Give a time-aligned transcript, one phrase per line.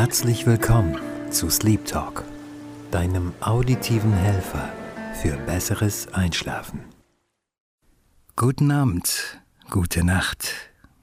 [0.00, 0.98] Herzlich willkommen
[1.30, 2.24] zu Sleep Talk,
[2.90, 4.72] deinem auditiven Helfer
[5.20, 6.80] für besseres Einschlafen.
[8.34, 10.54] Guten Abend, gute Nacht.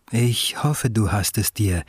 [0.10, 1.84] Ich hoffe, du hast es dir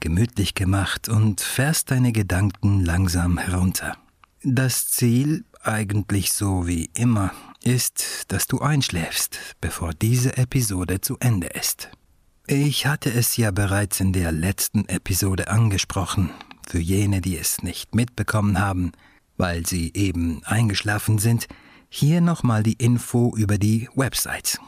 [0.00, 3.98] gemütlich gemacht und fährst deine Gedanken langsam herunter.
[4.42, 7.30] Das Ziel, eigentlich so wie immer,
[7.62, 11.90] ist, dass du einschläfst, bevor diese Episode zu Ende ist.
[12.50, 16.30] Ich hatte es ja bereits in der letzten Episode angesprochen,
[16.66, 18.92] für jene, die es nicht mitbekommen haben,
[19.36, 21.46] weil sie eben eingeschlafen sind,
[21.90, 24.58] hier nochmal die Info über die Website.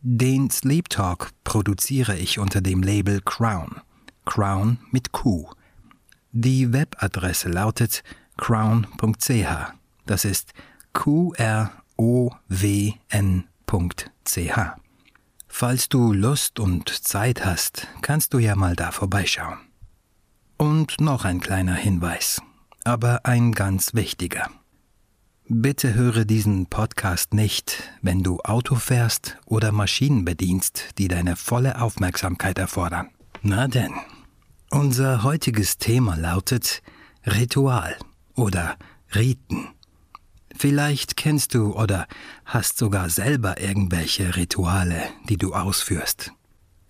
[0.00, 3.80] Den Sleep Talk produziere ich unter dem Label Crown.
[4.24, 5.50] Crown mit Q.
[6.30, 8.04] Die Webadresse lautet
[8.36, 9.72] crown.ch.
[10.06, 10.52] Das ist
[10.92, 11.68] Q-R-O-W-N.ch.
[15.48, 19.58] Falls du Lust und Zeit hast, kannst du ja mal da vorbeischauen.
[20.56, 22.40] Und noch ein kleiner Hinweis,
[22.84, 24.50] aber ein ganz wichtiger.
[25.50, 31.80] Bitte höre diesen Podcast nicht, wenn du Auto fährst oder Maschinen bedienst, die deine volle
[31.80, 33.08] Aufmerksamkeit erfordern.
[33.40, 33.94] Na denn,
[34.70, 36.82] unser heutiges Thema lautet
[37.26, 37.96] Ritual
[38.34, 38.76] oder
[39.14, 39.68] Riten.
[40.58, 42.08] Vielleicht kennst du oder
[42.44, 46.32] hast sogar selber irgendwelche Rituale, die du ausführst.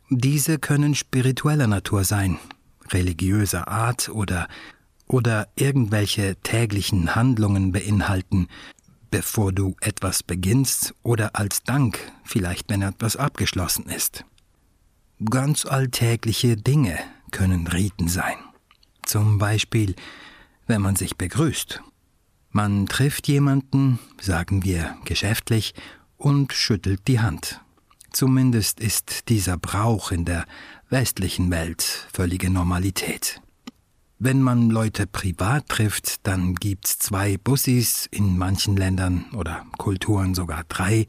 [0.08, 2.38] Diese können spiritueller Natur sein,
[2.88, 4.48] religiöser Art oder
[5.06, 8.48] oder irgendwelche täglichen Handlungen beinhalten,
[9.10, 14.24] bevor du etwas beginnst oder als Dank, vielleicht wenn etwas abgeschlossen ist.
[15.30, 16.98] Ganz alltägliche Dinge
[17.32, 18.36] können Riten sein.
[19.04, 19.94] Zum Beispiel,
[20.66, 21.82] wenn man sich begrüßt
[22.50, 25.74] man trifft jemanden, sagen wir geschäftlich,
[26.16, 27.60] und schüttelt die Hand.
[28.10, 30.44] Zumindest ist dieser Brauch in der
[30.88, 33.40] westlichen Welt völlige Normalität.
[34.18, 40.64] Wenn man Leute privat trifft, dann gibt's zwei Bussis, in manchen Ländern oder Kulturen sogar
[40.68, 41.06] drei,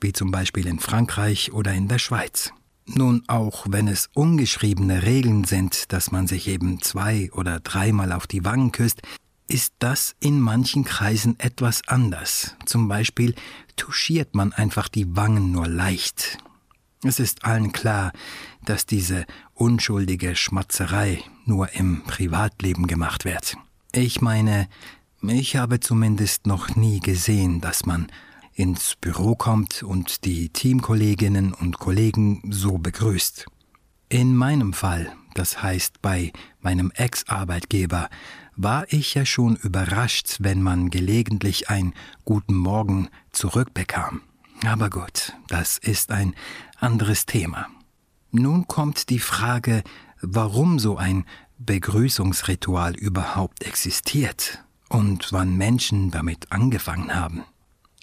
[0.00, 2.52] wie zum Beispiel in Frankreich oder in der Schweiz.
[2.86, 8.26] Nun, auch wenn es ungeschriebene Regeln sind, dass man sich eben zwei oder dreimal auf
[8.26, 9.02] die Wangen küsst,
[9.48, 12.56] ist das in manchen Kreisen etwas anders.
[12.64, 13.34] Zum Beispiel
[13.76, 16.38] touchiert man einfach die Wangen nur leicht.
[17.04, 18.12] Es ist allen klar,
[18.64, 23.56] dass diese unschuldige Schmatzerei nur im Privatleben gemacht wird.
[23.92, 24.68] Ich meine,
[25.20, 28.06] ich habe zumindest noch nie gesehen, dass man
[28.54, 33.46] ins Büro kommt und die Teamkolleginnen und Kollegen so begrüßt.
[34.08, 38.10] In meinem Fall, das heißt bei meinem Ex-Arbeitgeber,
[38.56, 44.22] war ich ja schon überrascht, wenn man gelegentlich ein Guten Morgen zurückbekam.
[44.64, 46.34] Aber gut, das ist ein
[46.78, 47.66] anderes Thema.
[48.30, 49.82] Nun kommt die Frage,
[50.20, 51.24] warum so ein
[51.58, 57.44] Begrüßungsritual überhaupt existiert und wann Menschen damit angefangen haben.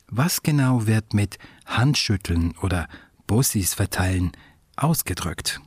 [0.07, 2.87] Was genau wird mit Handschütteln oder
[3.27, 4.31] Bussis verteilen
[4.75, 5.61] ausgedrückt?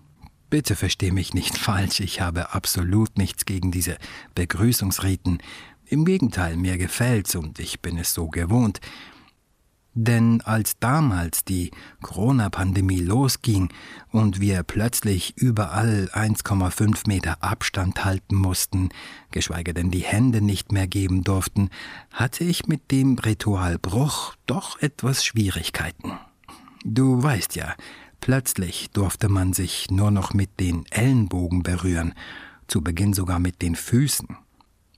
[0.52, 3.96] Bitte versteh mich nicht falsch, ich habe absolut nichts gegen diese
[4.34, 5.38] Begrüßungsriten.
[5.86, 8.78] Im Gegenteil, mir gefällt's und ich bin es so gewohnt.
[9.94, 11.70] Denn als damals die
[12.02, 13.70] Corona-Pandemie losging
[14.10, 18.90] und wir plötzlich überall 1,5 Meter Abstand halten mussten,
[19.30, 21.70] geschweige denn die Hände nicht mehr geben durften,
[22.10, 26.12] hatte ich mit dem Ritualbruch doch etwas Schwierigkeiten.
[26.84, 27.74] Du weißt ja,
[28.22, 32.14] Plötzlich durfte man sich nur noch mit den Ellenbogen berühren,
[32.68, 34.28] zu Beginn sogar mit den Füßen.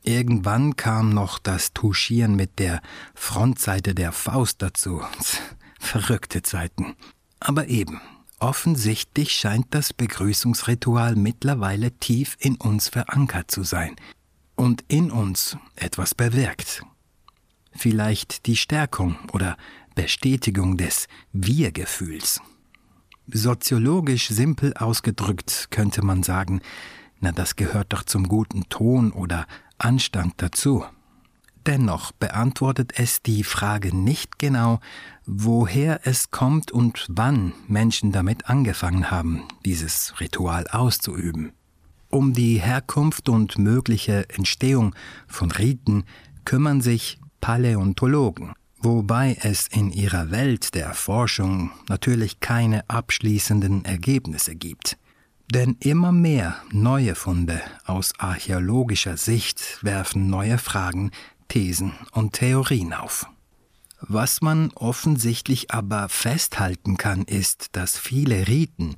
[0.02, 2.82] Irgendwann kam noch das Touchieren mit der
[3.14, 5.00] Frontseite der Faust dazu.
[5.80, 6.96] Verrückte Zeiten.
[7.40, 8.02] Aber eben,
[8.40, 13.96] offensichtlich scheint das Begrüßungsritual mittlerweile tief in uns verankert zu sein
[14.54, 16.82] und in uns etwas bewirkt.
[17.72, 19.56] Vielleicht die Stärkung oder
[19.94, 22.42] Bestätigung des Wir-Gefühls.
[23.26, 26.60] Soziologisch simpel ausgedrückt könnte man sagen,
[27.20, 29.46] na das gehört doch zum guten Ton oder
[29.78, 30.84] Anstand dazu.
[31.66, 34.80] Dennoch beantwortet es die Frage nicht genau,
[35.24, 41.52] woher es kommt und wann Menschen damit angefangen haben, dieses Ritual auszuüben.
[42.10, 44.94] Um die Herkunft und mögliche Entstehung
[45.26, 46.04] von Riten
[46.44, 48.52] kümmern sich Paläontologen
[48.84, 54.98] wobei es in ihrer Welt der Forschung natürlich keine abschließenden Ergebnisse gibt.
[55.52, 61.10] Denn immer mehr neue Funde aus archäologischer Sicht werfen neue Fragen,
[61.48, 63.26] Thesen und Theorien auf.
[64.00, 68.96] Was man offensichtlich aber festhalten kann, ist, dass viele Riten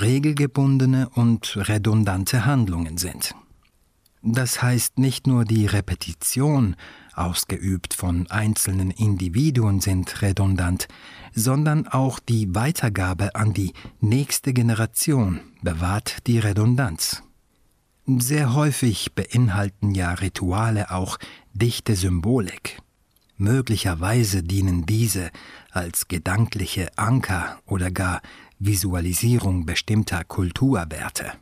[0.00, 3.34] regelgebundene und redundante Handlungen sind.
[4.22, 6.76] Das heißt, nicht nur die Repetition,
[7.14, 10.88] ausgeübt von einzelnen Individuen, sind redundant,
[11.34, 17.22] sondern auch die Weitergabe an die nächste Generation bewahrt die Redundanz.
[18.06, 21.18] Sehr häufig beinhalten ja Rituale auch
[21.52, 22.80] dichte Symbolik.
[23.36, 25.30] Möglicherweise dienen diese
[25.70, 28.20] als gedankliche Anker oder gar
[28.58, 31.32] Visualisierung bestimmter Kulturwerte.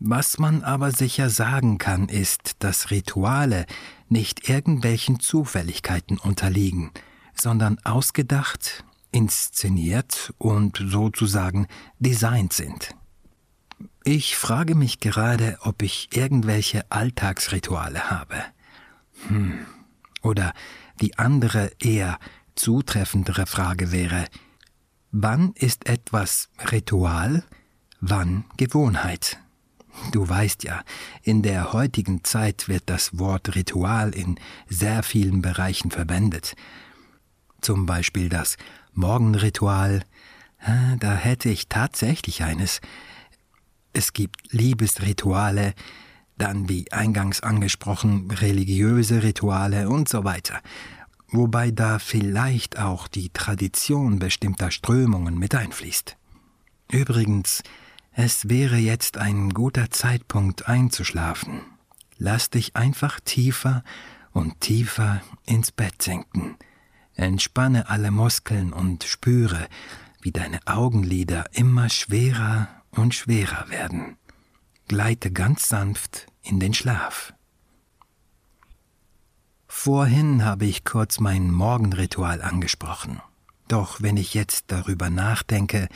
[0.00, 3.66] Was man aber sicher sagen kann, ist, dass Rituale
[4.08, 6.92] nicht irgendwelchen Zufälligkeiten unterliegen,
[7.34, 11.66] sondern ausgedacht, inszeniert und sozusagen
[11.98, 12.94] designt sind.
[14.04, 18.36] Ich frage mich gerade, ob ich irgendwelche Alltagsrituale habe.
[19.26, 19.66] Hm.
[20.22, 20.52] Oder
[21.00, 22.18] die andere, eher
[22.54, 24.26] zutreffendere Frage wäre,
[25.10, 27.44] wann ist etwas Ritual,
[28.00, 29.38] wann Gewohnheit?
[30.12, 30.82] Du weißt ja,
[31.22, 36.54] in der heutigen Zeit wird das Wort Ritual in sehr vielen Bereichen verwendet.
[37.60, 38.56] Zum Beispiel das
[38.94, 40.02] Morgenritual,
[40.98, 42.80] da hätte ich tatsächlich eines.
[43.92, 45.74] Es gibt Liebesrituale,
[46.36, 50.60] dann wie eingangs angesprochen religiöse Rituale und so weiter,
[51.30, 56.16] wobei da vielleicht auch die Tradition bestimmter Strömungen mit einfließt.
[56.90, 57.62] Übrigens,
[58.20, 61.60] es wäre jetzt ein guter Zeitpunkt einzuschlafen.
[62.16, 63.84] Lass dich einfach tiefer
[64.32, 66.56] und tiefer ins Bett sinken.
[67.14, 69.68] Entspanne alle Muskeln und spüre,
[70.20, 74.16] wie deine Augenlider immer schwerer und schwerer werden.
[74.88, 77.32] Gleite ganz sanft in den Schlaf.
[79.68, 83.20] Vorhin habe ich kurz mein Morgenritual angesprochen.
[83.68, 85.88] Doch wenn ich jetzt darüber nachdenke,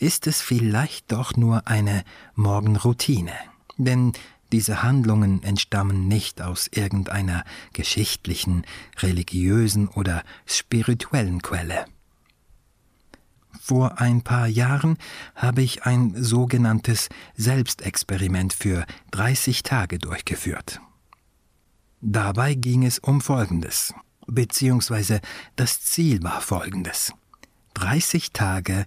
[0.00, 2.04] ist es vielleicht doch nur eine
[2.34, 3.34] Morgenroutine,
[3.76, 4.12] denn
[4.50, 8.64] diese Handlungen entstammen nicht aus irgendeiner geschichtlichen,
[8.98, 11.84] religiösen oder spirituellen Quelle.
[13.60, 14.96] Vor ein paar Jahren
[15.34, 20.80] habe ich ein sogenanntes Selbstexperiment für 30 Tage durchgeführt.
[22.00, 23.92] Dabei ging es um Folgendes,
[24.26, 25.20] beziehungsweise
[25.56, 27.12] das Ziel war Folgendes.
[27.74, 28.86] 30 Tage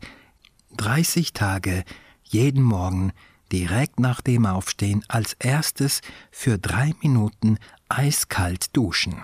[0.77, 1.83] 30 Tage
[2.23, 3.11] jeden Morgen
[3.51, 7.57] direkt nach dem Aufstehen als erstes für drei Minuten
[7.89, 9.23] eiskalt duschen.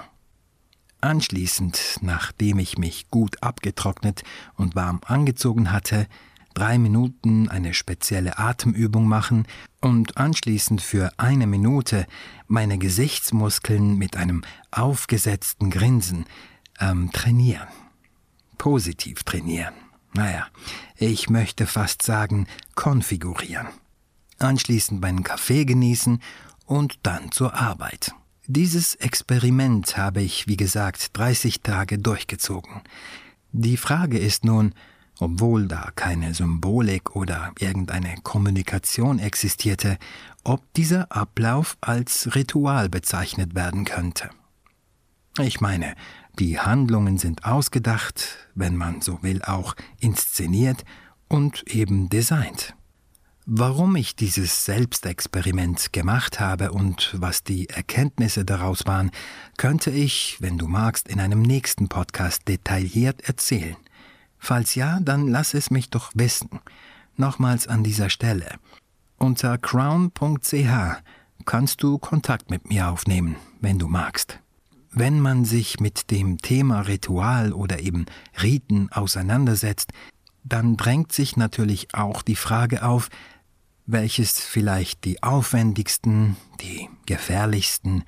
[1.02, 4.24] Anschließend, nachdem ich mich gut abgetrocknet
[4.56, 6.08] und warm angezogen hatte,
[6.54, 9.48] drei Minuten eine spezielle Atemübung machen
[9.82, 12.06] und anschließend für eine Minute
[12.48, 16.26] meine Gesichtsmuskeln mit einem aufgesetzten Grinsen
[16.80, 17.68] ähm, trainieren.
[18.58, 19.74] Positiv trainieren.
[20.14, 20.48] Naja,
[20.96, 23.68] ich möchte fast sagen, konfigurieren.
[24.40, 26.22] Anschließend meinen Kaffee genießen
[26.66, 28.14] und dann zur Arbeit.
[28.48, 32.82] Dieses Experiment habe ich, wie gesagt, 30 Tage durchgezogen.
[33.52, 34.74] Die Frage ist nun,
[35.20, 39.98] obwohl da keine Symbolik oder irgendeine Kommunikation existierte,
[40.44, 44.30] ob dieser Ablauf als Ritual bezeichnet werden könnte.
[45.38, 45.96] Ich meine,
[46.40, 50.86] die Handlungen sind ausgedacht, wenn man so will auch inszeniert
[51.28, 52.76] und eben designt.
[53.46, 59.12] Warum ich dieses Selbstexperiment gemacht habe und was die Erkenntnisse daraus waren,
[59.58, 63.76] könnte ich, wenn du magst, in einem nächsten Podcast detailliert erzählen.
[64.38, 66.62] Falls ja, dann lass es mich doch wissen.
[67.18, 68.60] Nochmals an dieser Stelle.
[69.18, 71.02] Unter crown.ch
[71.46, 74.40] kannst du Kontakt mit mir aufnehmen, wenn du magst.
[74.92, 78.06] Wenn man sich mit dem Thema Ritual oder eben
[78.42, 79.92] Riten auseinandersetzt,
[80.44, 83.10] dann drängt sich natürlich auch die Frage auf,
[83.86, 88.04] welches vielleicht die aufwendigsten, die gefährlichsten,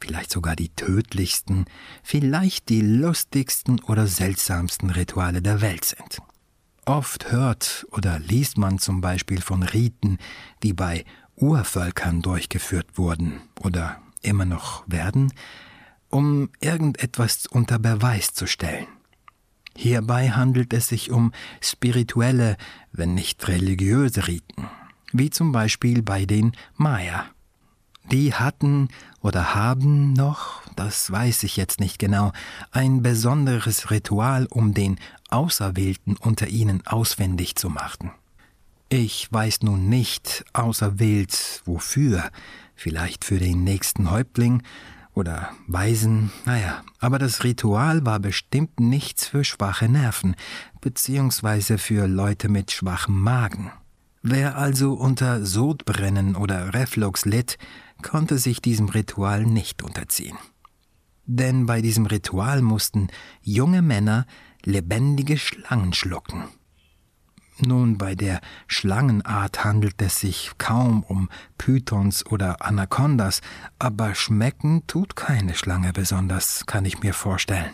[0.00, 1.64] vielleicht sogar die tödlichsten,
[2.02, 6.22] vielleicht die lustigsten oder seltsamsten Rituale der Welt sind.
[6.84, 10.18] Oft hört oder liest man zum Beispiel von Riten,
[10.62, 11.04] die bei
[11.34, 15.32] Urvölkern durchgeführt wurden oder immer noch werden,
[16.10, 18.86] um irgendetwas unter Beweis zu stellen.
[19.76, 22.56] Hierbei handelt es sich um spirituelle,
[22.92, 24.68] wenn nicht religiöse Riten,
[25.12, 27.26] wie zum Beispiel bei den Maya.
[28.10, 28.88] Die hatten
[29.20, 32.32] oder haben noch, das weiß ich jetzt nicht genau,
[32.70, 34.98] ein besonderes Ritual, um den
[35.28, 38.12] Auserwählten unter ihnen auswendig zu machen.
[38.88, 42.30] Ich weiß nun nicht auserwählt wofür,
[42.76, 44.62] vielleicht für den nächsten Häuptling,
[45.16, 50.36] oder Weisen, naja, aber das Ritual war bestimmt nichts für schwache Nerven,
[50.80, 53.72] beziehungsweise für Leute mit schwachem Magen.
[54.22, 57.58] Wer also unter Sodbrennen oder Reflux litt,
[58.02, 60.36] konnte sich diesem Ritual nicht unterziehen.
[61.24, 63.08] Denn bei diesem Ritual mussten
[63.40, 64.26] junge Männer
[64.64, 66.44] lebendige Schlangen schlucken.
[67.58, 73.40] Nun, bei der Schlangenart handelt es sich kaum um Pythons oder Anacondas,
[73.78, 77.70] aber schmecken tut keine Schlange besonders, kann ich mir vorstellen.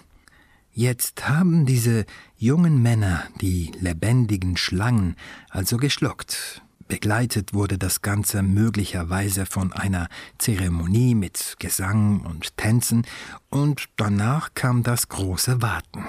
[0.73, 5.17] Jetzt haben diese jungen Männer die lebendigen Schlangen
[5.51, 6.63] also geschluckt.
[6.87, 10.09] Begleitet wurde das Ganze möglicherweise von einer
[10.39, 13.05] Zeremonie mit Gesang und Tänzen,
[13.51, 16.05] und danach kam das große Warten.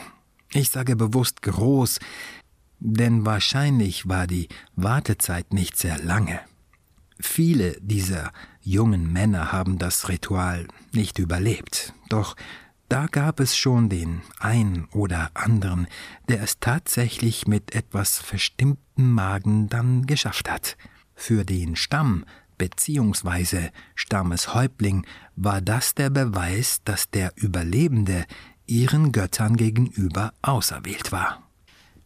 [0.51, 1.99] Ich sage bewusst groß,
[2.79, 6.39] denn wahrscheinlich war die Wartezeit nicht sehr lange.
[7.19, 12.35] Viele dieser jungen Männer haben das Ritual nicht überlebt, doch
[12.89, 15.87] da gab es schon den ein oder anderen,
[16.29, 20.77] der es tatsächlich mit etwas verstimmtem Magen dann geschafft hat.
[21.15, 22.25] Für den Stamm
[22.57, 23.69] bzw.
[23.95, 28.25] Stammeshäuptling war das der Beweis, dass der Überlebende
[28.67, 31.41] ihren Göttern gegenüber auserwählt war.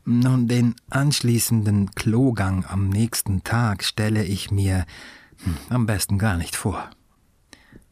[0.10, 4.86] Nun, den anschließenden Klogang am nächsten Tag stelle ich mir
[5.44, 6.90] hm, am besten gar nicht vor.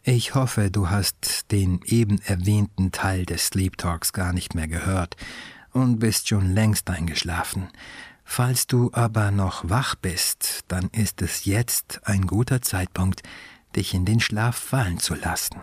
[0.01, 5.17] Ich hoffe, du hast den eben erwähnten Teil des Sleep Talks gar nicht mehr gehört
[5.74, 7.67] und bist schon längst eingeschlafen.
[8.24, 13.24] Falls du aber noch wach bist, dann ist es jetzt ein guter Zeitpunkt,
[13.75, 15.60] dich in den Schlaf fallen zu lassen.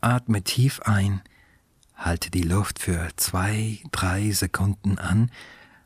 [0.00, 1.20] Atme tief ein,
[1.96, 5.30] Halte die Luft für zwei, drei Sekunden an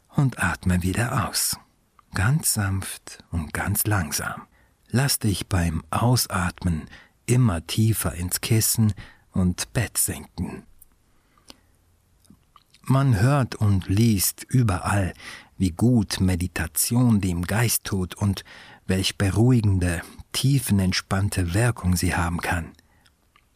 [0.08, 1.56] und atme wieder aus.
[2.14, 4.42] Ganz sanft und ganz langsam.
[4.88, 6.88] Lass dich beim Ausatmen
[7.26, 8.92] immer tiefer ins Kissen
[9.32, 10.64] und Bett sinken.
[12.82, 15.14] Man hört und liest überall,
[15.58, 18.44] wie gut Meditation dem Geist tut und
[18.86, 20.02] welch beruhigende,
[20.32, 22.72] tiefenentspannte Wirkung sie haben kann.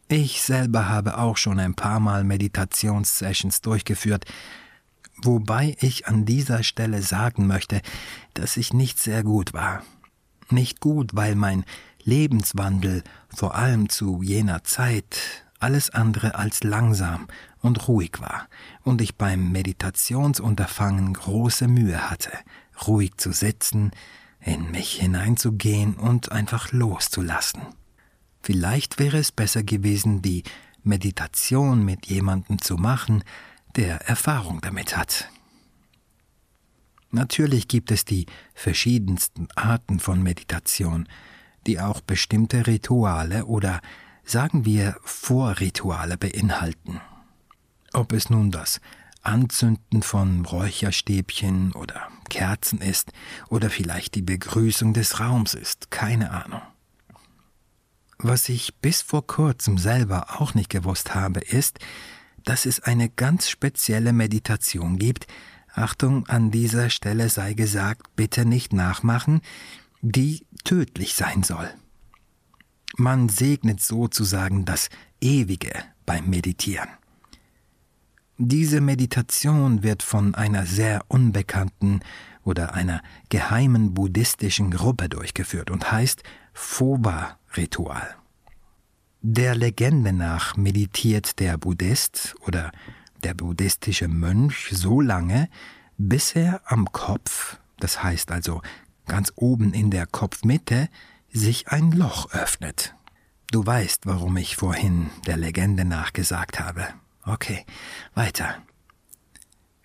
[0.07, 4.25] Ich selber habe auch schon ein paar Mal Meditationssessions durchgeführt,
[5.23, 7.81] wobei ich an dieser Stelle sagen möchte,
[8.35, 9.81] dass ich nicht sehr gut war.
[10.51, 11.65] Nicht gut, weil mein
[12.03, 13.03] Lebenswandel
[13.35, 15.17] vor allem zu jener Zeit
[15.59, 17.27] alles andere als langsam
[17.61, 18.47] und ruhig war
[18.83, 22.31] und ich beim Meditationsunterfangen große Mühe hatte,
[22.85, 23.89] ruhig zu sitzen,
[24.39, 27.63] in mich hineinzugehen und einfach loszulassen.
[28.45, 30.43] Vielleicht wäre es besser gewesen, die
[30.83, 33.23] Meditation mit jemandem zu machen,
[33.75, 35.31] der Erfahrung damit hat.
[37.09, 41.09] Natürlich gibt es die verschiedensten Arten von Meditation,
[41.65, 43.81] die auch bestimmte Rituale oder
[44.23, 47.01] sagen wir Vorrituale beinhalten.
[47.93, 48.79] Ob es nun das
[49.23, 53.11] Anzünden von Räucherstäbchen oder Kerzen ist
[53.49, 56.61] oder vielleicht die Begrüßung des Raums ist, keine Ahnung.
[58.17, 61.79] Was ich bis vor kurzem selber auch nicht gewusst habe, ist,
[62.43, 65.27] dass es eine ganz spezielle Meditation gibt,
[65.73, 69.41] Achtung, an dieser Stelle sei gesagt, bitte nicht nachmachen,
[70.01, 71.69] die tödlich sein soll.
[72.95, 75.73] Man segnet sozusagen das Ewige
[76.05, 76.87] beim Meditieren.
[78.37, 82.01] Diese Meditation wird von einer sehr unbekannten
[82.43, 86.23] oder einer geheimen buddhistischen Gruppe durchgeführt und heißt
[86.57, 88.15] Foba Ritual.
[89.21, 92.71] Der Legende nach meditiert der Buddhist oder
[93.23, 95.49] der buddhistische Mönch so lange,
[95.97, 98.61] bis er am Kopf, das heißt also
[99.05, 100.87] ganz oben in der Kopfmitte,
[101.31, 102.95] sich ein Loch öffnet.
[103.51, 106.87] Du weißt, warum ich vorhin der Legende nach gesagt habe.
[107.25, 107.65] Okay,
[108.13, 108.63] weiter.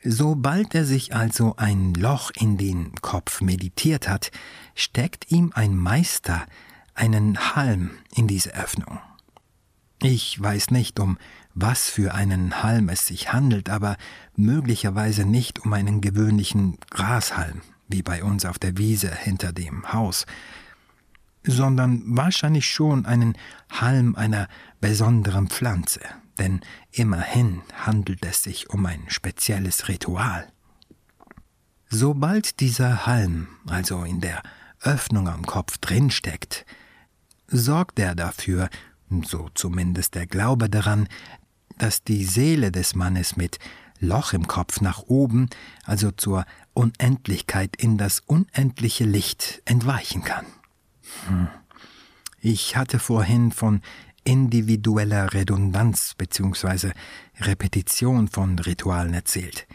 [0.03, 4.31] Sobald er sich also ein Loch in den Kopf meditiert hat,
[4.75, 6.47] steckt ihm ein Meister
[6.95, 8.99] einen Halm in diese Öffnung.
[10.03, 11.19] Ich weiß nicht, um
[11.55, 13.99] was für einen Halm es sich handelt, aber
[14.37, 20.25] möglicherweise nicht um einen gewöhnlichen Grashalm, wie bei uns auf der Wiese hinter dem Haus,
[21.45, 23.37] sondern wahrscheinlich schon einen
[23.71, 24.49] Halm einer
[24.81, 26.01] besonderen Pflanze,
[26.41, 30.51] denn immerhin handelt es sich um ein spezielles Ritual.
[31.89, 34.43] Sobald dieser Halm also in der
[34.81, 36.65] Öffnung am Kopf drinsteckt,
[37.47, 38.71] sorgt er dafür,
[39.25, 41.09] so zumindest der Glaube daran,
[41.79, 43.59] dass die Seele des Mannes mit
[43.99, 45.51] Loch im Kopf nach oben,
[45.85, 50.47] also zur Unendlichkeit in das unendliche Licht entweichen kann.
[51.27, 51.49] Hm.
[52.41, 53.83] Ich hatte vorhin von
[54.25, 56.93] individueller Redundanz bzw.
[57.41, 59.67] Repetition von Ritualen erzählt.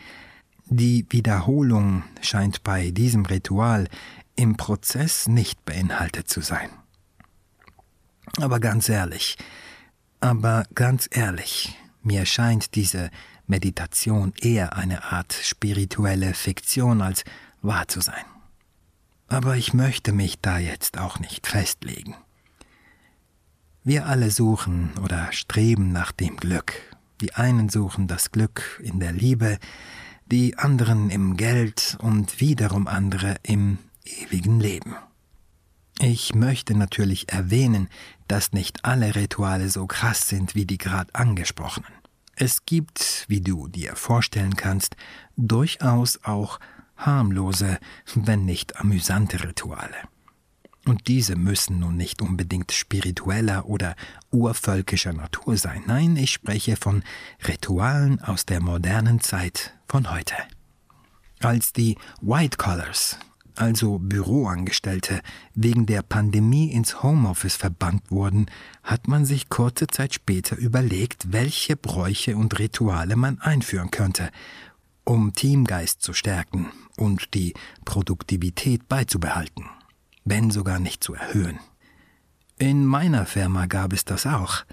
[0.68, 3.88] Die Wiederholung scheint bei diesem Ritual
[4.36, 6.70] im Prozess nicht beinhaltet zu sein.
[8.38, 9.38] Aber ganz ehrlich,
[10.20, 13.12] aber ganz ehrlich, mir scheint diese
[13.48, 17.24] Meditation eher eine Art spirituelle Fiktion als
[17.62, 18.26] wahr zu sein.
[19.28, 22.16] Aber ich möchte mich da jetzt auch nicht festlegen.
[23.88, 26.74] Wir alle suchen oder streben nach dem Glück.
[27.22, 29.60] Die einen suchen das Glück in der Liebe,
[30.26, 34.96] die anderen im Geld und wiederum andere im ewigen Leben.
[36.00, 37.90] Ich möchte natürlich erwähnen,
[38.28, 41.94] dass nicht alle Rituale so krass sind wie die gerade angesprochenen.
[42.36, 44.96] Es gibt, wie du dir vorstellen kannst,
[45.38, 46.60] durchaus auch
[46.98, 47.78] harmlose,
[48.16, 49.96] wenn nicht amüsante Rituale.
[50.88, 53.96] Und diese müssen nun nicht unbedingt spiritueller oder
[54.32, 55.84] urvölkischer Natur sein.
[55.88, 57.04] Nein, ich spreche von
[57.48, 60.36] Ritualen aus der modernen Zeit von heute.
[61.40, 63.18] Als die White Collars,
[63.56, 65.22] also Büroangestellte,
[65.54, 68.46] wegen der Pandemie ins Homeoffice verbannt wurden,
[68.84, 74.30] hat man sich kurze Zeit später überlegt, welche Bräuche und Rituale man einführen könnte,
[75.04, 77.54] um Teamgeist zu stärken und die
[77.86, 79.66] Produktivität beizubehalten,
[80.26, 81.60] wenn sogar nicht zu erhöhen.
[82.58, 84.66] In meiner Firma gab es das auch,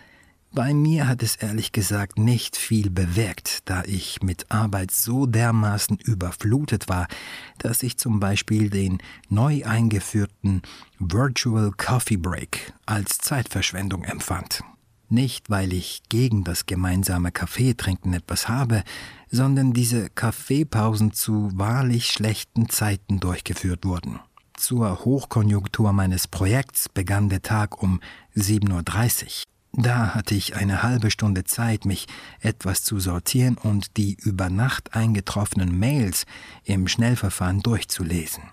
[0.54, 5.96] bei mir hat es ehrlich gesagt nicht viel bewirkt, da ich mit Arbeit so dermaßen
[5.96, 7.08] überflutet war,
[7.56, 8.98] dass ich zum Beispiel den
[9.30, 10.60] neu eingeführten
[10.98, 14.62] Virtual Coffee Break als Zeitverschwendung empfand.
[15.08, 18.82] Nicht, weil ich gegen das gemeinsame Kaffeetrinken etwas habe,
[19.30, 24.20] sondern diese Kaffeepausen zu wahrlich schlechten Zeiten durchgeführt wurden.
[24.54, 28.00] Zur Hochkonjunktur meines Projekts begann der Tag um
[28.36, 29.30] 7.30 Uhr.
[29.74, 32.06] Da hatte ich eine halbe Stunde Zeit, mich
[32.40, 36.26] etwas zu sortieren und die über Nacht eingetroffenen Mails
[36.64, 38.44] im Schnellverfahren durchzulesen.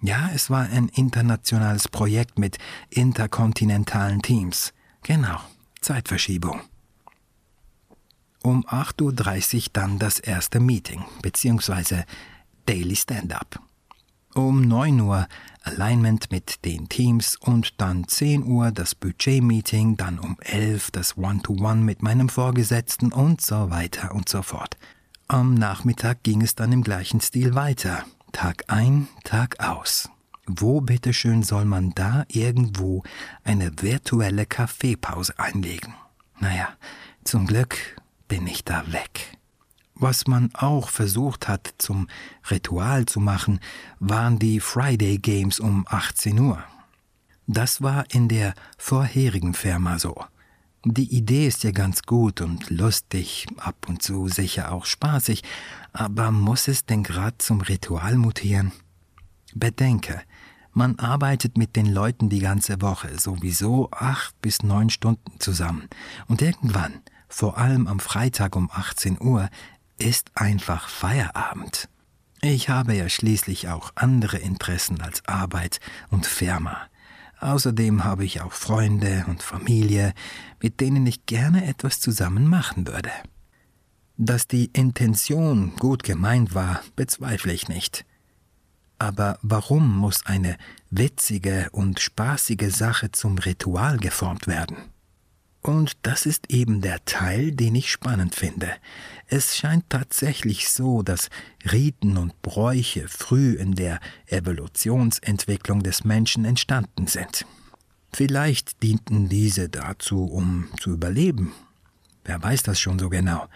[0.00, 2.58] Ja, es war ein internationales Projekt mit
[2.90, 4.72] interkontinentalen Teams.
[5.02, 5.40] Genau,
[5.80, 6.60] Zeitverschiebung.
[8.42, 12.04] Um 8.30 Uhr dann das erste Meeting, beziehungsweise
[12.66, 13.60] Daily Stand-up.
[14.38, 15.26] Um 9 Uhr
[15.64, 21.80] Alignment mit den Teams und dann 10 Uhr das Budget-Meeting, dann um 11 das One-to-One
[21.80, 24.76] -One mit meinem Vorgesetzten und so weiter und so fort.
[25.26, 28.04] Am Nachmittag ging es dann im gleichen Stil weiter.
[28.30, 30.08] Tag ein, Tag aus.
[30.46, 33.02] Wo bitteschön soll man da irgendwo
[33.42, 35.94] eine virtuelle Kaffeepause einlegen?
[36.38, 36.68] Naja,
[37.24, 37.76] zum Glück
[38.28, 39.37] bin ich da weg.
[40.00, 42.08] Was man auch versucht hat zum
[42.50, 43.58] Ritual zu machen,
[43.98, 46.62] waren die Friday Games um 18 Uhr.
[47.48, 50.14] Das war in der vorherigen Firma so.
[50.84, 55.42] Die Idee ist ja ganz gut und lustig, ab und zu sicher auch spaßig,
[55.92, 58.70] aber muss es denn grad zum Ritual mutieren?
[59.54, 60.22] Bedenke,
[60.72, 65.88] man arbeitet mit den Leuten die ganze Woche sowieso acht bis neun Stunden zusammen
[66.28, 69.48] und irgendwann, vor allem am Freitag um 18 Uhr,
[69.98, 71.88] ist einfach Feierabend.
[72.40, 75.80] Ich habe ja schließlich auch andere Interessen als Arbeit
[76.10, 76.86] und Firma.
[77.40, 80.14] Außerdem habe ich auch Freunde und Familie,
[80.60, 83.10] mit denen ich gerne etwas zusammen machen würde.
[84.16, 88.04] Dass die Intention gut gemeint war, bezweifle ich nicht.
[88.98, 90.56] Aber warum muss eine
[90.90, 94.76] witzige und spaßige Sache zum Ritual geformt werden?
[95.60, 98.70] Und das ist eben der Teil, den ich spannend finde.
[99.26, 101.30] Es scheint tatsächlich so, dass
[101.70, 107.44] Riten und Bräuche früh in der Evolutionsentwicklung des Menschen entstanden sind.
[108.12, 111.52] Vielleicht dienten diese dazu, um zu überleben.
[112.24, 113.48] Wer weiß das schon so genau.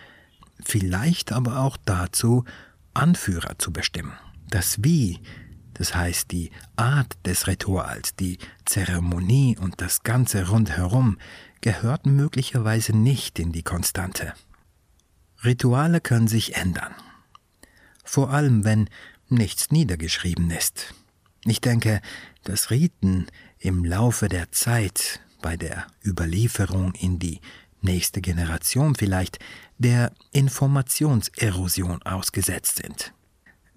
[0.63, 2.45] Vielleicht aber auch dazu,
[2.95, 4.13] Anführer zu bestimmen.
[4.49, 5.21] Das Wie,
[5.75, 11.19] das heißt die Art des Rituals, die Zeremonie und das Ganze rundherum,
[11.61, 14.35] gehört möglicherweise nicht in die Konstante.
[15.45, 16.95] Rituale können sich ändern.
[18.05, 18.89] Vor allem, wenn
[19.29, 20.95] nichts niedergeschrieben ist.
[21.45, 22.01] Ich denke,
[22.45, 23.27] dass Riten
[23.59, 27.41] im Laufe der Zeit bei der Überlieferung in die
[27.81, 29.39] nächste Generation vielleicht
[29.79, 33.13] der Informationserosion ausgesetzt sind.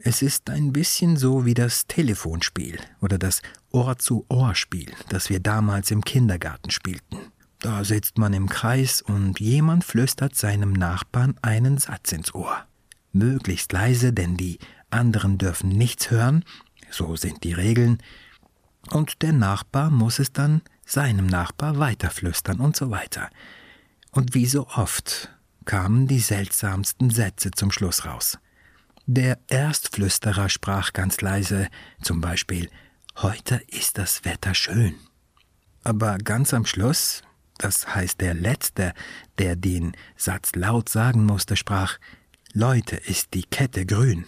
[0.08, 3.41] Es ist ein bisschen so wie das Telefonspiel oder das
[3.72, 7.18] Ohr-zu-Ohr-Spiel, das wir damals im Kindergarten spielten.
[7.60, 12.68] Da sitzt man im Kreis und jemand flüstert seinem Nachbarn einen Satz ins Ohr.
[13.13, 14.60] Möglichst leise, denn die
[14.91, 16.46] anderen dürfen nichts hören,
[16.91, 17.98] so sind die Regeln,
[18.91, 23.32] und der Nachbar muss es dann seinem Nachbar weiterflüstern und so weiter.
[24.12, 25.32] Und wie so oft
[25.65, 28.38] kamen die seltsamsten Sätze zum Schluss raus.
[29.08, 31.68] Der Erstflüsterer sprach ganz leise,
[32.02, 32.72] zum Beispiel
[33.18, 34.96] Heute ist das Wetter schön.
[35.84, 37.22] Aber ganz am Schluss,
[37.60, 38.94] das heißt der Letzte,
[39.38, 42.00] der den Satz laut sagen musste, sprach
[42.52, 44.26] Leute, ist die Kette grün.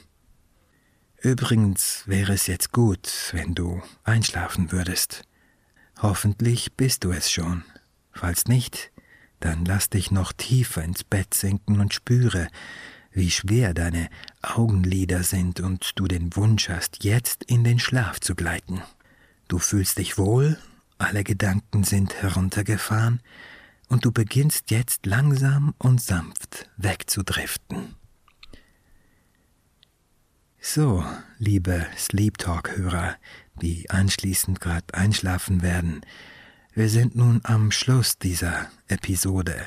[1.17, 5.23] Übrigens wäre es jetzt gut, wenn du einschlafen würdest.
[6.03, 7.63] Hoffentlich bist du es schon.
[8.11, 8.91] Falls nicht,
[9.39, 12.47] dann lass dich noch tiefer ins Bett sinken und spüre,
[13.17, 14.09] wie schwer deine
[14.43, 18.83] Augenlider sind und du den Wunsch hast, jetzt in den Schlaf zu gleiten.
[19.47, 20.59] Du fühlst dich wohl,
[20.99, 23.21] alle Gedanken sind heruntergefahren,
[23.89, 27.95] und du beginnst jetzt langsam und sanft wegzudriften.
[30.59, 31.03] So,
[31.39, 33.15] liebe Sleep Talk-Hörer,
[33.61, 36.01] die anschließend gerade einschlafen werden,
[36.73, 39.65] wir sind nun am Schluss dieser Episode.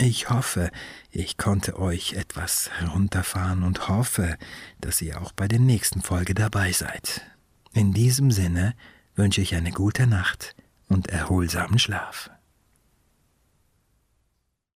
[0.00, 0.70] Ich hoffe,
[1.10, 4.38] ich konnte euch etwas herunterfahren und hoffe,
[4.80, 7.22] dass ihr auch bei der nächsten Folge dabei seid.
[7.72, 8.76] In diesem Sinne
[9.16, 10.54] wünsche ich eine gute Nacht
[10.86, 12.30] und erholsamen Schlaf.